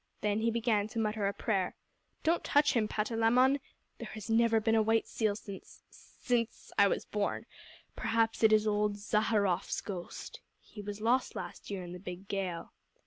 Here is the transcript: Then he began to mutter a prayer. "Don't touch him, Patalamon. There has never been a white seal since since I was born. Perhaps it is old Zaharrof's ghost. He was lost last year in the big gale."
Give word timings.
Then 0.21 0.39
he 0.39 0.49
began 0.49 0.87
to 0.87 0.99
mutter 0.99 1.27
a 1.27 1.31
prayer. 1.33 1.75
"Don't 2.23 2.43
touch 2.43 2.73
him, 2.73 2.87
Patalamon. 2.87 3.59
There 3.99 4.09
has 4.15 4.31
never 4.31 4.59
been 4.59 4.73
a 4.73 4.81
white 4.81 5.07
seal 5.07 5.35
since 5.35 5.83
since 5.91 6.71
I 6.75 6.87
was 6.87 7.05
born. 7.05 7.45
Perhaps 7.95 8.41
it 8.41 8.51
is 8.51 8.65
old 8.65 8.95
Zaharrof's 8.97 9.79
ghost. 9.79 10.39
He 10.59 10.81
was 10.81 11.01
lost 11.01 11.35
last 11.35 11.69
year 11.69 11.83
in 11.83 11.93
the 11.93 11.99
big 11.99 12.27
gale." 12.27 12.73